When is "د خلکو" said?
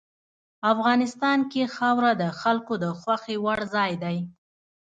2.21-2.73